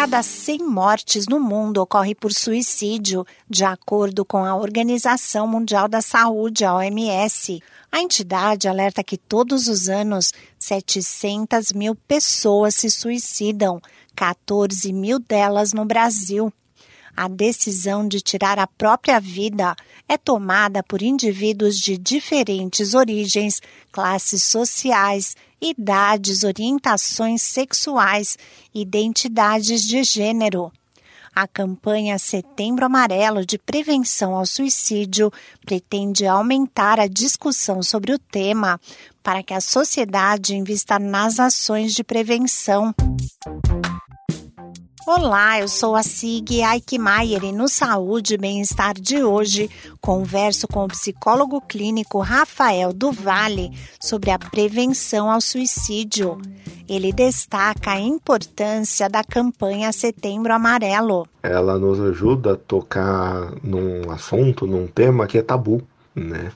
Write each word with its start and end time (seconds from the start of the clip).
cada 0.00 0.22
100 0.22 0.60
mortes 0.60 1.26
no 1.26 1.40
mundo 1.40 1.78
ocorre 1.78 2.14
por 2.14 2.32
suicídio, 2.32 3.26
de 3.50 3.64
acordo 3.64 4.24
com 4.24 4.44
a 4.44 4.54
Organização 4.54 5.44
Mundial 5.44 5.88
da 5.88 6.00
Saúde, 6.00 6.64
a 6.64 6.72
OMS. 6.72 7.60
A 7.90 8.00
entidade 8.00 8.68
alerta 8.68 9.02
que 9.02 9.16
todos 9.16 9.66
os 9.66 9.88
anos 9.88 10.32
700 10.56 11.72
mil 11.72 11.96
pessoas 11.96 12.76
se 12.76 12.88
suicidam, 12.88 13.82
14 14.14 14.92
mil 14.92 15.18
delas 15.18 15.72
no 15.72 15.84
Brasil. 15.84 16.52
A 17.16 17.26
decisão 17.26 18.06
de 18.06 18.20
tirar 18.20 18.56
a 18.60 18.68
própria 18.68 19.18
vida 19.18 19.74
é 20.08 20.16
tomada 20.16 20.80
por 20.80 21.02
indivíduos 21.02 21.76
de 21.76 21.98
diferentes 21.98 22.94
origens, 22.94 23.60
classes 23.90 24.44
sociais, 24.44 25.34
idades, 25.60 26.42
orientações 26.42 27.42
sexuais, 27.42 28.38
identidades 28.74 29.82
de 29.82 30.02
gênero. 30.02 30.72
A 31.34 31.46
campanha 31.46 32.18
Setembro 32.18 32.84
Amarelo 32.84 33.46
de 33.46 33.58
Prevenção 33.58 34.34
ao 34.34 34.44
Suicídio 34.44 35.32
pretende 35.64 36.26
aumentar 36.26 36.98
a 36.98 37.06
discussão 37.06 37.82
sobre 37.82 38.12
o 38.12 38.18
tema 38.18 38.80
para 39.22 39.42
que 39.42 39.54
a 39.54 39.60
sociedade 39.60 40.56
invista 40.56 40.98
nas 40.98 41.38
ações 41.38 41.94
de 41.94 42.02
prevenção. 42.02 42.92
Olá, 45.10 45.58
eu 45.58 45.68
sou 45.68 45.96
a 45.96 46.02
Sig 46.02 46.62
Aikmaier 46.62 47.42
e 47.42 47.50
no 47.50 47.66
Saúde 47.66 48.34
e 48.34 48.36
Bem-Estar 48.36 48.92
de 48.92 49.24
hoje 49.24 49.70
converso 50.02 50.68
com 50.68 50.84
o 50.84 50.88
psicólogo 50.88 51.62
clínico 51.62 52.18
Rafael 52.18 52.92
Duvalle 52.92 53.72
sobre 53.98 54.30
a 54.30 54.38
prevenção 54.38 55.30
ao 55.30 55.40
suicídio. 55.40 56.36
Ele 56.86 57.10
destaca 57.10 57.92
a 57.92 57.98
importância 57.98 59.08
da 59.08 59.24
campanha 59.24 59.90
Setembro 59.92 60.52
Amarelo. 60.52 61.26
Ela 61.42 61.78
nos 61.78 61.98
ajuda 61.98 62.52
a 62.52 62.56
tocar 62.56 63.54
num 63.62 64.10
assunto, 64.10 64.66
num 64.66 64.86
tema 64.86 65.26
que 65.26 65.38
é 65.38 65.42
tabu, 65.42 65.80
né? 66.14 66.52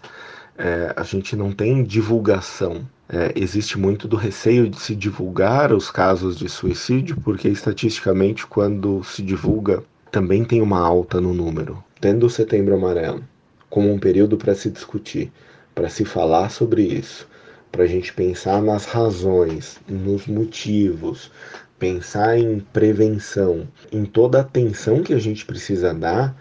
É, 0.57 0.93
a 0.97 1.03
gente 1.03 1.35
não 1.35 1.51
tem 1.53 1.83
divulgação 1.83 2.87
é, 3.15 3.31
existe 3.37 3.79
muito 3.79 4.09
do 4.09 4.17
receio 4.17 4.71
de 4.71 4.81
se 4.81 4.97
divulgar 4.97 5.71
os 5.71 5.91
casos 5.91 6.35
de 6.35 6.49
suicídio, 6.49 7.21
porque 7.23 7.47
estatisticamente, 7.47 8.47
quando 8.47 9.05
se 9.05 9.23
divulga, 9.23 9.85
também 10.11 10.47
tem 10.47 10.63
uma 10.63 10.81
alta 10.81 11.21
no 11.21 11.35
número. 11.35 11.85
Tendo 12.01 12.25
o 12.25 12.31
Setembro 12.31 12.75
Amarelo 12.75 13.23
como 13.69 13.93
um 13.93 13.99
período 13.99 14.39
para 14.39 14.55
se 14.55 14.71
discutir, 14.71 15.31
para 15.75 15.91
se 15.91 16.07
falar 16.07 16.51
sobre 16.51 16.85
isso, 16.85 17.29
para 17.71 17.85
a 17.85 17.87
gente 17.87 18.15
pensar 18.15 18.63
nas 18.63 18.87
razões, 18.87 19.79
nos 19.87 20.27
motivos, 20.27 21.31
pensar 21.79 22.39
em 22.39 22.61
prevenção, 22.61 23.69
em 23.93 24.07
toda 24.07 24.39
a 24.39 24.41
atenção 24.41 25.03
que 25.03 25.13
a 25.13 25.19
gente 25.19 25.45
precisa 25.45 25.93
dar 25.93 26.35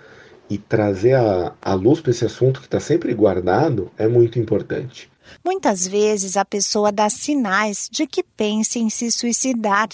e 0.51 0.57
trazer 0.57 1.13
a, 1.13 1.53
a 1.61 1.73
luz 1.73 2.01
para 2.01 2.11
esse 2.11 2.25
assunto 2.25 2.59
que 2.59 2.67
está 2.67 2.77
sempre 2.77 3.13
guardado 3.13 3.89
é 3.97 4.05
muito 4.05 4.37
importante. 4.37 5.09
Muitas 5.45 5.87
vezes 5.87 6.35
a 6.35 6.43
pessoa 6.43 6.91
dá 6.91 7.09
sinais 7.09 7.87
de 7.89 8.05
que 8.05 8.21
pensa 8.21 8.77
em 8.77 8.89
se 8.89 9.09
suicidar 9.09 9.87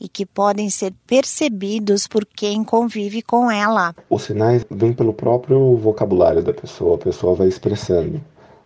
e 0.00 0.08
que 0.08 0.24
podem 0.24 0.70
ser 0.70 0.94
percebidos 1.06 2.06
por 2.06 2.24
quem 2.24 2.64
convive 2.64 3.20
com 3.20 3.50
ela. 3.50 3.94
Os 4.08 4.22
sinais 4.22 4.64
vêm 4.70 4.94
pelo 4.94 5.12
próprio 5.12 5.76
vocabulário 5.76 6.42
da 6.42 6.54
pessoa, 6.54 6.94
a 6.94 6.98
pessoa 6.98 7.34
vai 7.34 7.48
expressando 7.48 8.18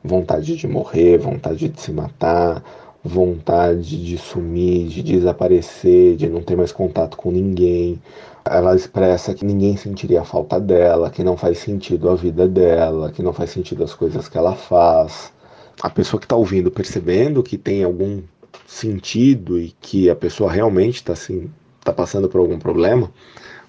vontade 0.05 0.57
de 0.57 0.69
morrer, 0.69 1.19
vontade 1.19 1.69
de 1.69 1.81
se 1.81 1.91
matar, 1.91 2.63
vontade 3.05 4.05
de 4.05 4.17
sumir, 4.19 4.89
de 4.89 5.03
desaparecer, 5.03 6.17
de 6.17 6.29
não 6.29 6.43
ter 6.43 6.57
mais 6.57 6.73
contato 6.73 7.17
com 7.17 7.31
ninguém. 7.31 8.01
Ela 8.45 8.75
expressa 8.77 9.35
que 9.35 9.45
ninguém 9.45 9.77
sentiria 9.77 10.21
a 10.23 10.25
falta 10.25 10.61
dela, 10.61 11.11
que 11.11 11.25
não 11.25 11.37
faz 11.37 11.59
sentido 11.59 12.09
a 12.11 12.15
vida 12.15 12.47
dela, 12.47 13.11
que 13.11 13.23
não 13.23 13.33
faz 13.33 13.51
sentido 13.51 13.85
as 13.85 13.95
coisas 13.95 14.29
que 14.29 14.39
ela 14.39 14.55
faz 14.55 15.33
a 15.81 15.91
pessoa 15.91 16.21
que 16.21 16.27
está 16.27 16.37
ouvindo 16.37 16.71
percebendo 16.71 17.43
que 17.43 17.57
tem 17.57 17.83
algum 17.83 18.23
sentido 18.67 19.59
e 19.59 19.75
que 19.81 20.11
a 20.11 20.17
pessoa 20.17 20.51
realmente 20.51 20.97
está 20.97 21.13
assim, 21.13 21.51
tá 21.83 21.93
passando 21.93 22.29
por 22.29 22.39
algum 22.39 22.59
problema, 22.59 23.11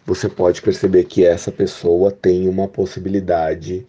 você 0.05 0.27
pode 0.27 0.61
perceber 0.61 1.05
que 1.05 1.25
essa 1.25 1.51
pessoa 1.51 2.11
tem 2.11 2.47
uma 2.47 2.67
possibilidade 2.67 3.85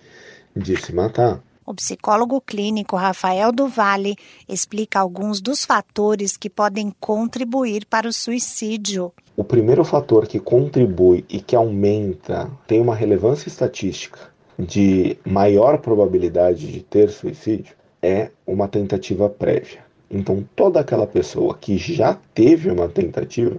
de 0.55 0.77
se 0.81 0.95
matar. 0.95 1.43
O 1.67 1.73
psicólogo 1.73 2.43
clínico 2.43 2.95
Rafael 2.95 3.51
Duvalle 3.51 4.17
explica 4.47 5.01
alguns 5.01 5.41
dos 5.41 5.65
fatores 5.65 6.37
que 6.37 6.51
podem 6.51 6.93
contribuir 7.01 7.87
para 7.87 8.07
o 8.07 8.13
suicídio. 8.13 9.11
O 9.35 9.43
primeiro 9.43 9.83
fator 9.83 10.27
que 10.27 10.39
contribui 10.39 11.25
e 11.27 11.41
que 11.41 11.57
aumenta, 11.57 12.51
tem 12.67 12.83
uma 12.83 12.95
relevância 12.95 13.49
estatística 13.49 14.21
de 14.59 15.17
maior 15.25 15.79
probabilidade 15.79 16.71
de 16.71 16.81
ter 16.83 17.09
suicídio, 17.09 17.75
é 18.03 18.31
uma 18.47 18.69
tentativa 18.69 19.31
prévia. 19.31 19.83
Então, 20.11 20.47
toda 20.55 20.81
aquela 20.81 21.07
pessoa 21.07 21.57
que 21.57 21.79
já 21.79 22.19
teve 22.35 22.71
uma 22.71 22.89
tentativa, 22.89 23.57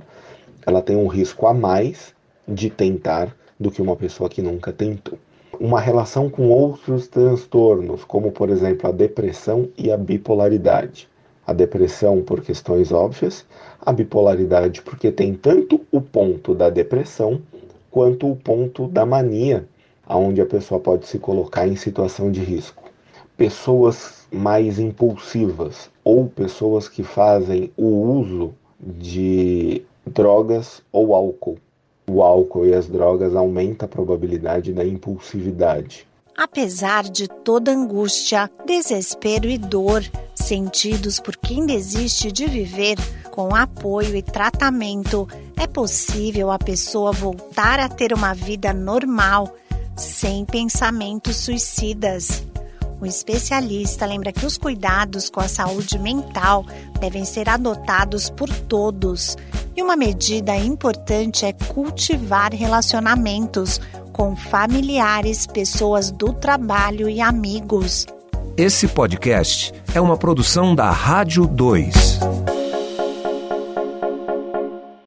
ela 0.63 0.81
tem 0.81 0.95
um 0.95 1.07
risco 1.07 1.47
a 1.47 1.55
mais 1.55 2.13
de 2.47 2.69
tentar 2.69 3.35
do 3.59 3.71
que 3.71 3.81
uma 3.81 3.95
pessoa 3.95 4.29
que 4.29 4.43
nunca 4.43 4.71
tentou. 4.71 5.17
Uma 5.59 5.79
relação 5.79 6.29
com 6.29 6.49
outros 6.49 7.07
transtornos, 7.07 8.03
como 8.03 8.31
por 8.31 8.49
exemplo 8.49 8.89
a 8.89 8.91
depressão 8.91 9.69
e 9.77 9.91
a 9.91 9.97
bipolaridade. 9.97 11.07
A 11.45 11.53
depressão 11.53 12.21
por 12.21 12.41
questões 12.41 12.91
óbvias, 12.91 13.45
a 13.81 13.93
bipolaridade 13.93 14.81
porque 14.81 15.11
tem 15.11 15.33
tanto 15.33 15.81
o 15.91 16.01
ponto 16.01 16.55
da 16.55 16.69
depressão 16.69 17.41
quanto 17.91 18.29
o 18.29 18.35
ponto 18.35 18.87
da 18.87 19.05
mania, 19.05 19.67
aonde 20.05 20.41
a 20.41 20.45
pessoa 20.45 20.79
pode 20.79 21.07
se 21.07 21.19
colocar 21.19 21.67
em 21.67 21.75
situação 21.75 22.31
de 22.31 22.41
risco 22.41 22.85
pessoas 23.37 24.27
mais 24.31 24.79
impulsivas 24.79 25.89
ou 26.03 26.27
pessoas 26.27 26.87
que 26.87 27.03
fazem 27.03 27.71
o 27.75 27.85
uso 27.85 28.53
de 28.79 29.83
drogas 30.05 30.81
ou 30.91 31.13
álcool. 31.13 31.57
O 32.07 32.21
álcool 32.21 32.65
e 32.65 32.73
as 32.73 32.87
drogas 32.87 33.35
aumentam 33.35 33.85
a 33.85 33.89
probabilidade 33.89 34.71
da 34.71 34.85
impulsividade. 34.85 36.07
Apesar 36.37 37.03
de 37.03 37.27
toda 37.27 37.71
angústia, 37.71 38.51
desespero 38.65 39.49
e 39.49 39.57
dor 39.57 40.03
sentidos 40.35 41.19
por 41.19 41.37
quem 41.37 41.65
desiste 41.65 42.31
de 42.31 42.45
viver, 42.45 42.97
com 43.31 43.55
apoio 43.55 44.15
e 44.15 44.21
tratamento, 44.21 45.27
é 45.57 45.65
possível 45.65 46.51
a 46.51 46.59
pessoa 46.59 47.11
voltar 47.11 47.79
a 47.79 47.87
ter 47.87 48.13
uma 48.13 48.33
vida 48.33 48.73
normal, 48.73 49.55
sem 49.95 50.45
pensamentos 50.45 51.37
suicidas. 51.37 52.45
O 52.99 53.05
especialista 53.05 54.05
lembra 54.05 54.31
que 54.31 54.45
os 54.45 54.57
cuidados 54.57 55.29
com 55.29 55.39
a 55.39 55.47
saúde 55.47 55.97
mental 55.97 56.65
devem 56.99 57.25
ser 57.25 57.49
adotados 57.49 58.29
por 58.29 58.49
todos. 58.49 59.37
E 59.75 59.83
uma 59.83 59.97
medida 59.97 60.55
importante 60.55 61.45
é 61.45 61.51
cultivar 61.51 62.53
relacionamentos 62.53 63.81
com 64.13 64.35
familiares, 64.35 65.45
pessoas 65.45 66.11
do 66.11 66.31
trabalho 66.31 67.09
e 67.09 67.19
amigos. 67.19 68.05
Esse 68.55 68.87
podcast 68.87 69.73
é 69.93 69.99
uma 69.99 70.15
produção 70.15 70.73
da 70.73 70.89
Rádio 70.89 71.45
2. 71.45 72.19